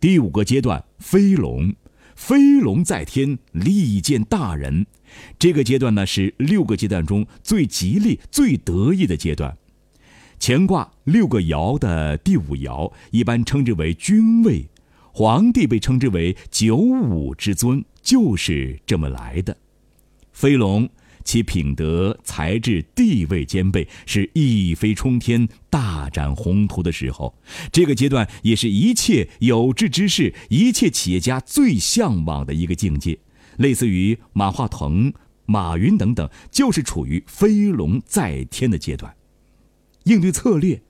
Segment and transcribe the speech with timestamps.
[0.00, 1.74] 第五个阶段飞龙，
[2.16, 4.86] 飞龙在天，利见大人。
[5.38, 9.58] 这个阶段呢是六个阶段中最吉利、最得意的阶段。
[10.40, 14.70] 乾卦六个爻的第五爻一般称之为君位，
[15.12, 19.54] 皇帝被称之为九五之尊，就是这么来的。
[20.32, 20.88] 飞龙。
[21.24, 27.34] 其品德、才智、地位兼备，是一飞冲天、大展宏图的时候。
[27.72, 33.18] 这个阶段也是一切有志之士、一切企业家最向往的一个境界。
[33.56, 35.12] 类似于马化腾、
[35.46, 39.14] 马云等等，就是处于飞龙在天的阶段。
[40.04, 40.82] 应对策略。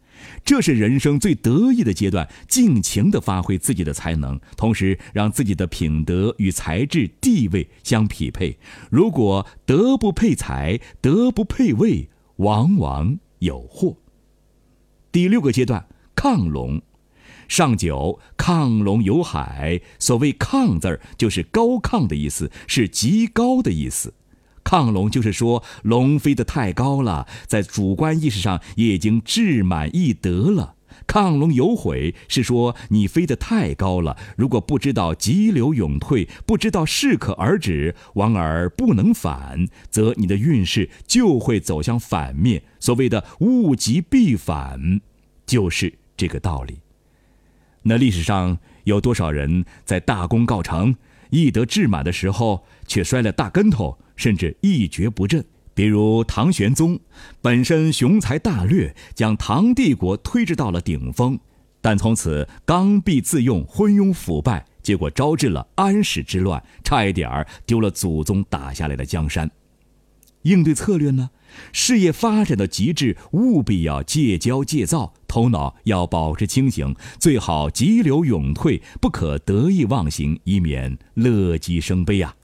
[0.44, 8.58] 这是人生最得意的阶段，尽情地发挥自己的才能，同时让自己的品德与才智、地位相匹配。
[8.90, 13.96] 如果德不配才，德不配位，往往有祸。
[15.12, 16.80] 第六个阶段，亢龙，
[17.48, 19.80] 上九，亢龙有海。
[19.98, 24.14] 所谓“亢”字儿，就是高亢的意思，是极高的意思。
[24.70, 30.76] 亢龙就是说，龙飞得太高了，在主观意识上也已经志满意得了。
[31.08, 42.62] 亢龙有悔是说你飞得太高了，如果不知道急流勇退，不知道适可而止，往而不能反，则你的运势就会走向反面。
[42.78, 45.00] 所谓的物极必反，
[45.44, 46.78] 就是这个道理。
[47.82, 50.94] 那历史上有多少人在大功告成、
[51.30, 53.98] 意得志满的时候，却摔了大跟头？
[54.16, 55.42] 甚至一蹶不振，
[55.72, 57.00] 比如唐玄宗，
[57.40, 61.38] 本身雄才大略，将唐帝国推至到了顶峰，
[61.80, 69.50] 但从此刚愎自用，昏庸腐败，结果招致了安史之乱，差一点儿丢了祖宗打下来的江山。
[70.42, 71.30] 应对策略呢？
[71.72, 82.34] 事业发展的极致，务必要戒骄戒躁，头脑要保持清醒，最好急流勇退，不可得意忘形，以免乐极生悲啊。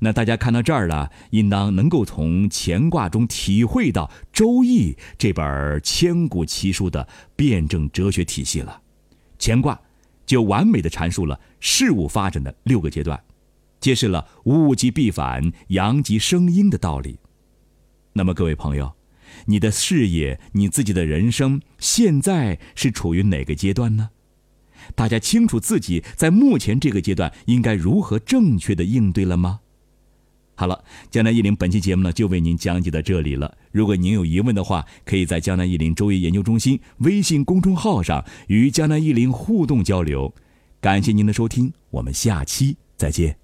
[0.00, 8.82] 那大家看到这儿了，应当能够从乾卦中体会到《周易》这本千古奇书的辩证哲学体系了。
[9.38, 9.80] 乾卦
[10.26, 13.18] 就完美的阐述了事物发展的六个阶段，
[13.80, 17.18] 揭示了物极必反、阳极生阴的道理。
[18.14, 18.94] 那么各位朋友，
[19.46, 24.10] 你的事业、你自己的人生现在是处于哪个阶段呢？
[24.94, 29.60] 大家清楚自己在目前这个阶段应该如何正确的应对了吗？
[30.56, 33.58] 好了，江南一林本期节目呢就为您讲解到这里了。
[33.72, 40.32] 如果您有疑问的话，可以在江南一林周易研究中心微信公众号上与江南一林互动交流。
[40.80, 43.43] 感谢您的收听，我们下期再见。